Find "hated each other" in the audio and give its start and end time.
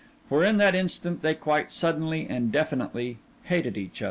3.43-3.99